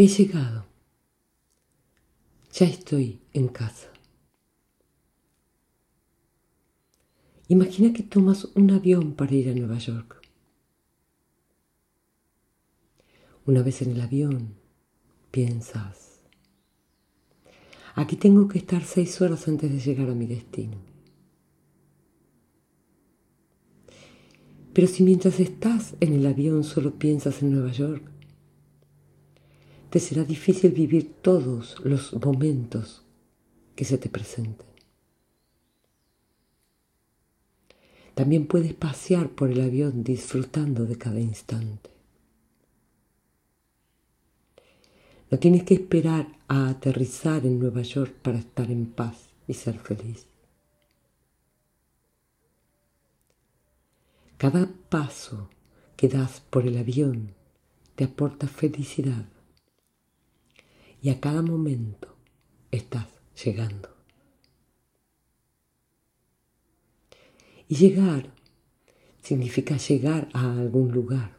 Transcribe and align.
He 0.00 0.06
llegado. 0.06 0.64
Ya 2.52 2.66
estoy 2.66 3.20
en 3.32 3.48
casa. 3.48 3.88
Imagina 7.48 7.92
que 7.92 8.04
tomas 8.04 8.44
un 8.54 8.70
avión 8.70 9.14
para 9.14 9.34
ir 9.34 9.48
a 9.48 9.54
Nueva 9.54 9.78
York. 9.78 10.22
Una 13.44 13.62
vez 13.62 13.82
en 13.82 13.90
el 13.90 14.00
avión, 14.00 14.54
piensas, 15.32 16.20
aquí 17.96 18.14
tengo 18.14 18.46
que 18.46 18.58
estar 18.58 18.84
seis 18.84 19.20
horas 19.20 19.48
antes 19.48 19.68
de 19.68 19.80
llegar 19.80 20.08
a 20.10 20.14
mi 20.14 20.26
destino. 20.26 20.76
Pero 24.72 24.86
si 24.86 25.02
mientras 25.02 25.40
estás 25.40 25.96
en 25.98 26.12
el 26.12 26.24
avión 26.24 26.62
solo 26.62 26.96
piensas 27.00 27.42
en 27.42 27.50
Nueva 27.50 27.72
York, 27.72 28.17
te 29.90 30.00
será 30.00 30.24
difícil 30.24 30.72
vivir 30.72 31.14
todos 31.22 31.80
los 31.84 32.12
momentos 32.12 33.02
que 33.74 33.84
se 33.84 33.96
te 33.96 34.08
presenten. 34.08 34.66
También 38.14 38.46
puedes 38.46 38.74
pasear 38.74 39.30
por 39.30 39.50
el 39.50 39.60
avión 39.60 40.02
disfrutando 40.02 40.84
de 40.84 40.98
cada 40.98 41.20
instante. 41.20 41.90
No 45.30 45.38
tienes 45.38 45.62
que 45.62 45.74
esperar 45.74 46.26
a 46.48 46.68
aterrizar 46.68 47.46
en 47.46 47.58
Nueva 47.58 47.82
York 47.82 48.14
para 48.22 48.38
estar 48.38 48.70
en 48.70 48.86
paz 48.86 49.28
y 49.46 49.54
ser 49.54 49.78
feliz. 49.78 50.26
Cada 54.36 54.68
paso 54.88 55.48
que 55.96 56.08
das 56.08 56.40
por 56.40 56.66
el 56.66 56.76
avión 56.78 57.34
te 57.94 58.04
aporta 58.04 58.48
felicidad 58.48 59.26
y 61.02 61.10
a 61.10 61.20
cada 61.20 61.42
momento 61.42 62.16
estás 62.70 63.06
llegando. 63.44 63.88
Y 67.68 67.76
llegar 67.76 68.32
significa 69.22 69.76
llegar 69.76 70.28
a 70.32 70.52
algún 70.52 70.90
lugar. 70.90 71.36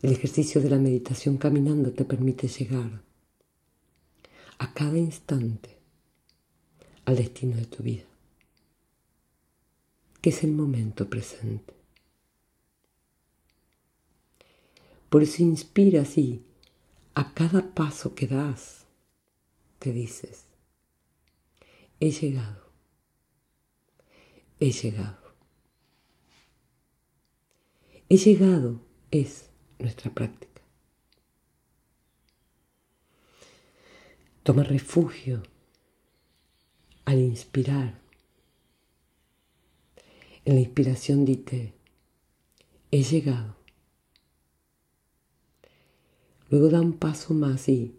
El 0.00 0.12
ejercicio 0.12 0.60
de 0.60 0.70
la 0.70 0.78
meditación 0.78 1.36
caminando 1.36 1.92
te 1.92 2.04
permite 2.04 2.48
llegar 2.48 3.02
a 4.58 4.72
cada 4.72 4.98
instante 4.98 5.78
al 7.04 7.16
destino 7.16 7.56
de 7.56 7.66
tu 7.66 7.82
vida, 7.82 8.04
que 10.20 10.30
es 10.30 10.44
el 10.44 10.52
momento 10.52 11.08
presente. 11.08 11.73
Por 15.14 15.22
eso 15.22 15.44
inspiras 15.44 16.18
y 16.18 16.44
a 17.14 17.34
cada 17.34 17.72
paso 17.72 18.16
que 18.16 18.26
das 18.26 18.84
te 19.78 19.92
dices, 19.92 20.46
he 22.00 22.10
llegado, 22.10 22.72
he 24.58 24.72
llegado. 24.72 25.36
He 28.08 28.16
llegado 28.16 28.80
es 29.12 29.50
nuestra 29.78 30.12
práctica. 30.12 30.62
Toma 34.42 34.64
refugio 34.64 35.44
al 37.04 37.20
inspirar. 37.20 38.00
En 40.44 40.56
la 40.56 40.60
inspiración 40.60 41.24
dite, 41.24 41.72
he 42.90 43.04
llegado. 43.04 43.63
Luego 46.54 46.68
da 46.68 46.80
un 46.80 46.92
paso 46.92 47.34
más 47.34 47.68
y, 47.68 47.98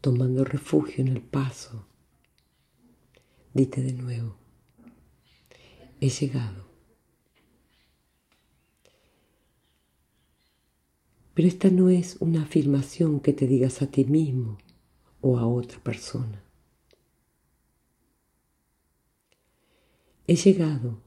tomando 0.00 0.44
refugio 0.44 1.02
en 1.02 1.08
el 1.08 1.20
paso, 1.20 1.84
dite 3.52 3.82
de 3.82 3.92
nuevo, 3.92 4.36
he 6.00 6.10
llegado. 6.10 6.68
Pero 11.34 11.48
esta 11.48 11.70
no 11.70 11.90
es 11.90 12.18
una 12.20 12.44
afirmación 12.44 13.18
que 13.18 13.32
te 13.32 13.48
digas 13.48 13.82
a 13.82 13.88
ti 13.88 14.04
mismo 14.04 14.58
o 15.20 15.36
a 15.36 15.48
otra 15.48 15.82
persona. 15.82 16.40
He 20.28 20.36
llegado 20.36 21.02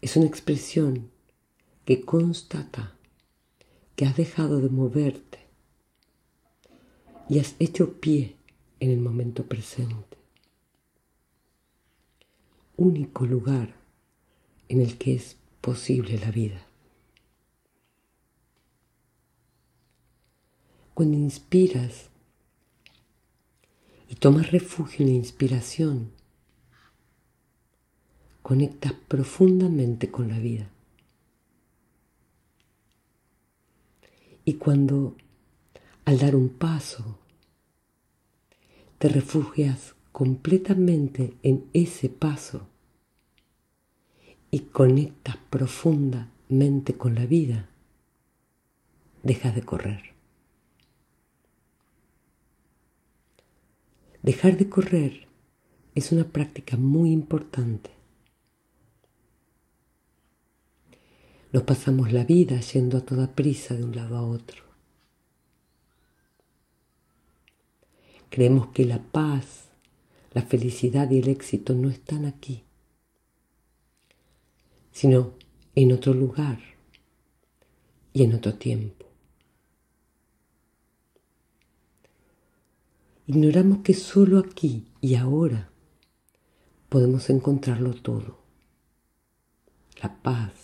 es 0.00 0.16
una 0.16 0.24
expresión 0.24 1.10
que 1.84 2.00
constata 2.00 2.97
que 3.98 4.06
has 4.06 4.16
dejado 4.16 4.60
de 4.60 4.68
moverte 4.68 5.40
y 7.28 7.40
has 7.40 7.56
hecho 7.58 8.00
pie 8.00 8.36
en 8.78 8.92
el 8.92 9.00
momento 9.00 9.46
presente. 9.46 10.16
Único 12.76 13.26
lugar 13.26 13.74
en 14.68 14.82
el 14.82 14.98
que 14.98 15.16
es 15.16 15.36
posible 15.60 16.16
la 16.16 16.30
vida. 16.30 16.64
Cuando 20.94 21.16
inspiras 21.16 22.10
y 24.08 24.14
tomas 24.14 24.52
refugio 24.52 25.04
en 25.04 25.10
la 25.10 25.18
inspiración, 25.18 26.12
conectas 28.42 28.92
profundamente 28.92 30.08
con 30.08 30.28
la 30.28 30.38
vida. 30.38 30.70
Y 34.48 34.54
cuando 34.54 35.14
al 36.06 36.18
dar 36.20 36.34
un 36.34 36.48
paso 36.48 37.18
te 38.96 39.10
refugias 39.10 39.94
completamente 40.10 41.34
en 41.42 41.66
ese 41.74 42.08
paso 42.08 42.66
y 44.50 44.60
conectas 44.60 45.36
profundamente 45.50 46.94
con 46.94 47.14
la 47.14 47.26
vida, 47.26 47.68
dejas 49.22 49.54
de 49.54 49.60
correr. 49.60 50.14
Dejar 54.22 54.56
de 54.56 54.70
correr 54.70 55.28
es 55.94 56.10
una 56.10 56.24
práctica 56.24 56.78
muy 56.78 57.12
importante. 57.12 57.97
Nos 61.52 61.62
pasamos 61.62 62.12
la 62.12 62.24
vida 62.24 62.60
yendo 62.60 62.98
a 62.98 63.00
toda 63.00 63.34
prisa 63.34 63.74
de 63.74 63.84
un 63.84 63.96
lado 63.96 64.16
a 64.16 64.22
otro. 64.22 64.64
Creemos 68.28 68.68
que 68.68 68.84
la 68.84 69.02
paz, 69.02 69.68
la 70.32 70.42
felicidad 70.42 71.10
y 71.10 71.18
el 71.18 71.28
éxito 71.28 71.74
no 71.74 71.88
están 71.88 72.26
aquí, 72.26 72.64
sino 74.92 75.34
en 75.74 75.92
otro 75.92 76.12
lugar 76.12 76.58
y 78.12 78.24
en 78.24 78.34
otro 78.34 78.54
tiempo. 78.54 79.06
Ignoramos 83.26 83.78
que 83.78 83.94
solo 83.94 84.38
aquí 84.38 84.86
y 85.00 85.14
ahora 85.14 85.70
podemos 86.88 87.28
encontrarlo 87.30 87.94
todo. 87.94 88.38
La 90.02 90.22
paz, 90.22 90.57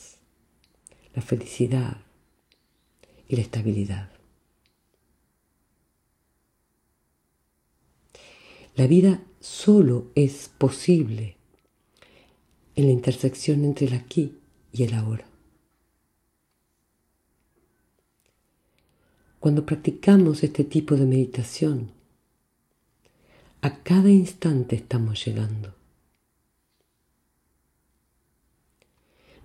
la 1.15 1.23
felicidad 1.23 1.99
y 3.29 3.37
la 3.37 3.43
estabilidad. 3.43 4.11
La 8.75 8.87
vida 8.87 9.23
solo 9.41 10.11
es 10.15 10.51
posible 10.59 11.37
en 12.75 12.87
la 12.87 12.93
intersección 12.93 13.65
entre 13.65 13.87
el 13.87 13.95
aquí 13.95 14.37
y 14.73 14.83
el 14.83 14.95
ahora. 14.95 15.27
Cuando 19.39 19.65
practicamos 19.65 20.43
este 20.43 20.65
tipo 20.65 20.97
de 20.97 21.07
meditación, 21.07 21.93
a 23.61 23.83
cada 23.83 24.11
instante 24.11 24.77
estamos 24.77 25.25
llegando. 25.25 25.75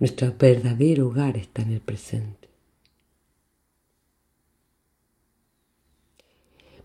Nuestro 0.00 0.34
verdadero 0.36 1.08
hogar 1.08 1.36
está 1.36 1.60
en 1.62 1.72
el 1.72 1.80
presente. 1.80 2.48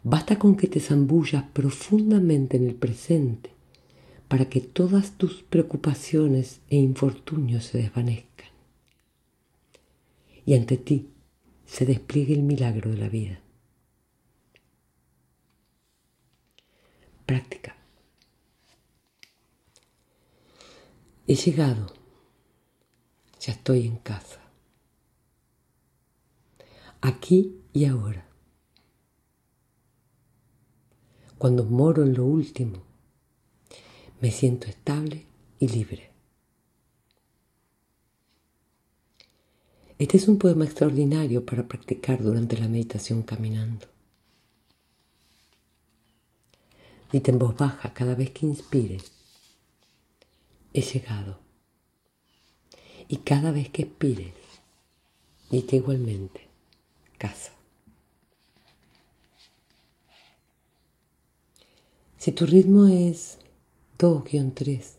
Basta 0.03 0.38
con 0.38 0.56
que 0.56 0.67
te 0.67 0.79
zambullas 0.79 1.44
profundamente 1.45 2.57
en 2.57 2.67
el 2.67 2.75
presente 2.75 3.50
para 4.27 4.50
que 4.50 4.59
todas 4.59 5.17
tus 5.17 5.41
preocupaciones 5.44 6.59
e 6.69 6.75
infortunios 6.75 7.63
se 7.65 7.79
desvanezcan 7.79 8.50
y 10.45 10.53
ante 10.53 10.77
ti 10.77 11.09
se 11.65 11.85
despliegue 11.85 12.33
el 12.33 12.44
milagro 12.44 12.91
de 12.91 12.97
la 12.97 13.09
vida. 13.09 13.39
Práctica. 17.25 17.75
He 21.27 21.33
llegado 21.33 21.94
ya 23.45 23.53
estoy 23.53 23.86
en 23.86 23.97
casa. 23.97 24.42
aquí 27.01 27.62
y 27.71 27.86
ahora. 27.86 28.27
Cuando 31.38 31.63
moro 31.63 32.01
en 32.03 32.15
lo 32.15 32.25
último, 32.25 32.81
me 34.21 34.31
siento 34.31 34.65
estable 34.68 35.27
y 35.59 35.68
libre. 35.68 36.12
Este 40.00 40.18
es 40.18 40.27
un 40.27 40.39
poema 40.39 40.65
extraordinario 40.65 41.45
para 41.45 41.68
practicar 41.68 42.24
durante 42.24 42.57
la 42.57 42.68
meditación 42.68 43.21
caminando. 43.21 43.86
Dite 47.12 47.30
en 47.30 47.38
voz 47.38 47.56
baja 47.56 47.94
cada 47.94 48.15
vez 48.15 48.31
que 48.31 48.48
inspires, 48.48 49.12
he 50.74 50.81
llegado. 50.81 51.44
Y 53.07 53.17
cada 53.17 53.51
vez 53.51 53.69
que 53.69 53.83
expires, 53.83 54.33
dite 55.49 55.75
igualmente, 55.75 56.47
casa. 57.17 57.51
Si 62.17 62.31
tu 62.31 62.47
ritmo 62.47 62.87
es 62.87 63.37
2-3, 63.99 64.95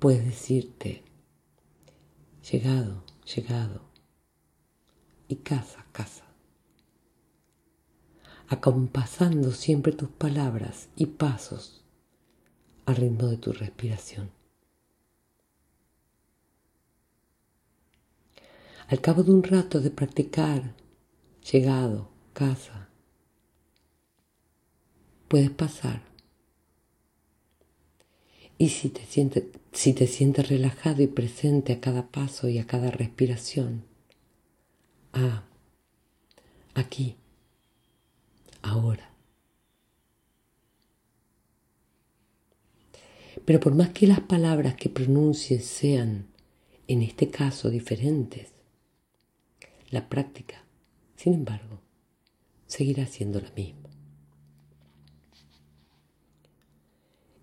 puedes 0.00 0.24
decirte, 0.24 1.04
llegado, 2.50 3.04
llegado, 3.34 3.82
y 5.28 5.36
casa, 5.36 5.86
casa, 5.92 6.24
acompasando 8.48 9.52
siempre 9.52 9.92
tus 9.92 10.08
palabras 10.08 10.88
y 10.96 11.06
pasos 11.06 11.84
al 12.86 12.96
ritmo 12.96 13.28
de 13.28 13.36
tu 13.36 13.52
respiración. 13.52 14.30
Al 18.88 19.00
cabo 19.00 19.22
de 19.22 19.30
un 19.32 19.42
rato 19.42 19.80
de 19.80 19.90
practicar, 19.90 20.74
llegado, 21.50 22.10
casa, 22.34 22.88
puedes 25.28 25.50
pasar. 25.50 26.02
Y 28.58 28.68
si 28.68 28.90
te, 28.90 29.04
sientes, 29.04 29.44
si 29.72 29.94
te 29.94 30.06
sientes 30.06 30.48
relajado 30.48 31.02
y 31.02 31.06
presente 31.06 31.72
a 31.72 31.80
cada 31.80 32.08
paso 32.08 32.48
y 32.48 32.58
a 32.58 32.66
cada 32.66 32.90
respiración, 32.90 33.84
ah, 35.12 35.44
aquí, 36.74 37.16
ahora. 38.62 39.10
Pero 43.44 43.60
por 43.60 43.74
más 43.74 43.90
que 43.90 44.06
las 44.06 44.20
palabras 44.20 44.76
que 44.76 44.88
pronuncies 44.88 45.66
sean, 45.66 46.28
en 46.86 47.02
este 47.02 47.28
caso, 47.30 47.70
diferentes, 47.70 48.53
la 49.94 50.08
práctica, 50.08 50.64
sin 51.16 51.34
embargo, 51.34 51.80
seguirá 52.66 53.06
siendo 53.06 53.40
la 53.40 53.50
misma. 53.52 53.88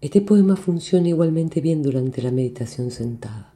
Este 0.01 0.19
poema 0.19 0.57
funciona 0.57 1.07
igualmente 1.07 1.61
bien 1.61 1.81
durante 1.81 2.21
la 2.21 2.31
meditación 2.31 2.91
sentada. 2.91 3.53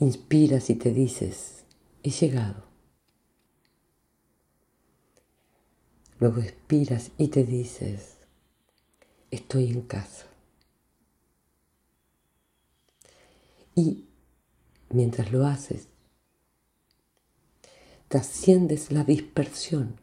Inspiras 0.00 0.70
y 0.70 0.76
te 0.76 0.92
dices, 0.94 1.64
he 2.02 2.10
llegado. 2.10 2.64
Luego 6.20 6.40
expiras 6.40 7.10
y 7.18 7.28
te 7.28 7.44
dices, 7.44 8.16
estoy 9.30 9.72
en 9.72 9.82
casa. 9.82 10.26
Y 13.74 14.06
mientras 14.90 15.32
lo 15.32 15.46
haces, 15.46 15.88
trasciendes 18.08 18.90
la 18.90 19.04
dispersión 19.04 20.00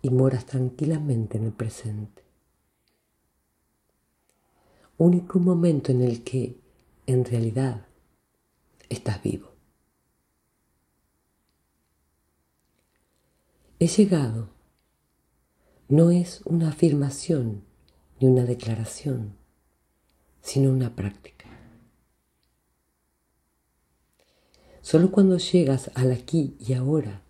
y 0.00 0.10
moras 0.10 0.46
tranquilamente 0.46 1.38
en 1.38 1.44
el 1.44 1.52
presente. 1.52 2.22
Único 4.98 5.38
momento 5.38 5.92
en 5.92 6.02
el 6.02 6.24
que 6.24 6.58
en 7.06 7.24
realidad 7.24 7.86
estás 8.88 9.22
vivo. 9.22 9.52
He 13.78 13.88
llegado 13.88 14.48
no 15.88 16.10
es 16.10 16.40
una 16.46 16.70
afirmación 16.70 17.64
ni 18.18 18.28
una 18.28 18.44
declaración, 18.44 19.36
sino 20.40 20.70
una 20.70 20.96
práctica. 20.96 21.41
Solo 24.82 25.12
cuando 25.12 25.38
llegas 25.38 25.92
al 25.94 26.10
aquí 26.10 26.56
y 26.58 26.74
ahora, 26.74 27.22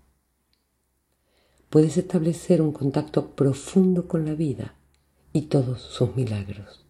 puedes 1.69 1.99
establecer 1.99 2.62
un 2.62 2.72
contacto 2.72 3.37
profundo 3.37 4.08
con 4.08 4.25
la 4.25 4.32
vida 4.32 4.75
y 5.34 5.43
todos 5.43 5.82
sus 5.82 6.16
milagros. 6.16 6.87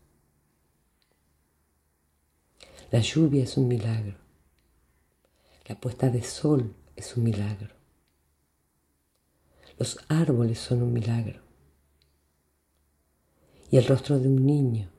La 2.93 3.01
lluvia 3.01 3.43
es 3.43 3.57
un 3.57 3.67
milagro. 3.67 4.17
La 5.67 5.81
puesta 5.81 6.11
de 6.11 6.23
sol 6.23 6.75
es 6.95 7.17
un 7.17 7.25
milagro. 7.25 7.75
Los 9.79 9.99
árboles 10.09 10.61
son 10.61 10.83
un 10.83 10.93
milagro. 10.93 11.41
Y 13.71 13.79
el 13.79 13.87
rostro 13.87 14.19
de 14.21 14.29
un 14.29 14.47
niño 14.47 14.91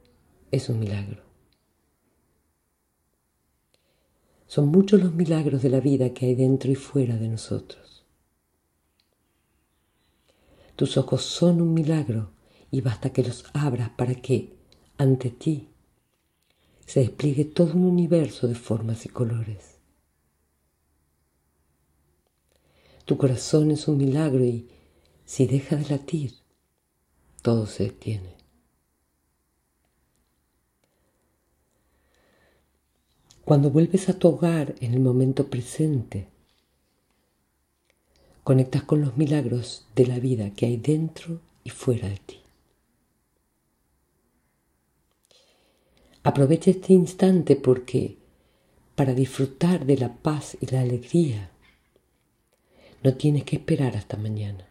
es 0.51 0.67
un 0.67 0.79
milagro. 0.79 1.32
Son 4.53 4.67
muchos 4.67 5.01
los 5.01 5.15
milagros 5.15 5.63
de 5.63 5.69
la 5.71 5.79
vida 5.79 6.13
que 6.13 6.27
hay 6.27 6.35
dentro 6.35 6.69
y 6.69 6.75
fuera 6.75 7.17
de 7.17 7.27
nosotros. 7.27 8.05
Tus 10.75 10.95
ojos 10.95 11.23
son 11.23 11.59
un 11.59 11.73
milagro 11.73 12.33
y 12.69 12.81
basta 12.81 13.11
que 13.11 13.23
los 13.23 13.45
abras 13.53 13.89
para 13.97 14.13
que, 14.13 14.55
ante 14.99 15.31
ti, 15.31 15.69
se 16.85 16.99
despliegue 16.99 17.45
todo 17.45 17.73
un 17.73 17.85
universo 17.85 18.47
de 18.47 18.53
formas 18.53 19.07
y 19.07 19.09
colores. 19.09 19.79
Tu 23.05 23.17
corazón 23.17 23.71
es 23.71 23.87
un 23.87 23.97
milagro 23.97 24.45
y 24.45 24.69
si 25.25 25.47
deja 25.47 25.77
de 25.77 25.89
latir, 25.89 26.31
todo 27.41 27.65
se 27.65 27.85
detiene. 27.85 28.42
Cuando 33.53 33.69
vuelves 33.69 34.09
a 34.09 34.17
tu 34.17 34.29
hogar 34.29 34.73
en 34.81 34.95
el 34.95 34.99
momento 34.99 35.47
presente, 35.47 36.27
conectas 38.43 38.81
con 38.81 39.01
los 39.01 39.15
milagros 39.15 39.85
de 39.93 40.07
la 40.07 40.17
vida 40.17 40.49
que 40.55 40.65
hay 40.65 40.77
dentro 40.77 41.39
y 41.63 41.69
fuera 41.69 42.09
de 42.09 42.17
ti. 42.17 42.39
Aprovecha 46.23 46.71
este 46.71 46.93
instante 46.93 47.55
porque 47.55 48.17
para 48.95 49.13
disfrutar 49.13 49.85
de 49.85 49.97
la 49.97 50.11
paz 50.11 50.57
y 50.59 50.65
la 50.71 50.81
alegría 50.81 51.51
no 53.03 53.13
tienes 53.13 53.43
que 53.43 53.57
esperar 53.57 53.95
hasta 53.95 54.17
mañana. 54.17 54.67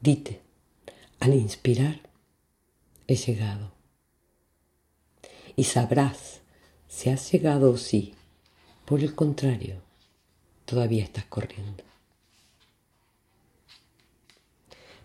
Dite, 0.00 0.42
al 1.18 1.34
inspirar, 1.34 2.08
he 3.08 3.16
llegado 3.16 3.77
y 5.58 5.64
sabrás 5.64 6.40
si 6.86 7.10
has 7.10 7.32
llegado 7.32 7.72
o 7.72 7.76
si, 7.76 8.14
por 8.84 9.00
el 9.00 9.16
contrario, 9.16 9.82
todavía 10.64 11.02
estás 11.02 11.24
corriendo. 11.24 11.82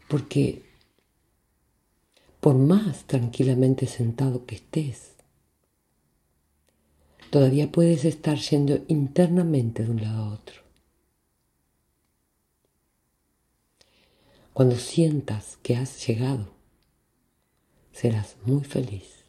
Porque 0.07 0.61
por 2.39 2.53
más 2.53 3.05
tranquilamente 3.05 3.87
sentado 3.87 4.45
que 4.45 4.53
estés, 4.53 5.13
todavía 7.31 7.71
puedes 7.71 8.05
estar 8.05 8.37
yendo 8.37 8.79
internamente 8.87 9.83
de 9.83 9.89
un 9.89 10.03
lado 10.03 10.23
a 10.23 10.33
otro. 10.35 10.61
Cuando 14.53 14.75
sientas 14.75 15.57
que 15.63 15.77
has 15.77 16.05
llegado, 16.05 16.53
serás 17.91 18.35
muy 18.45 18.63
feliz. 18.63 19.22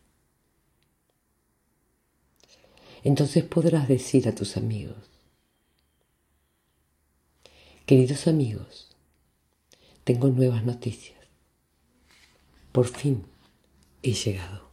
Entonces 3.04 3.44
podrás 3.44 3.86
decir 3.86 4.26
a 4.28 4.34
tus 4.34 4.56
amigos, 4.56 4.96
queridos 7.86 8.26
amigos, 8.26 8.88
tengo 10.04 10.28
nuevas 10.28 10.64
noticias. 10.64 11.18
Por 12.72 12.88
fin 12.88 13.24
he 14.02 14.12
llegado. 14.12 14.63